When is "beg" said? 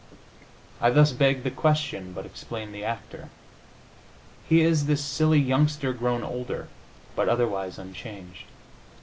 1.11-1.43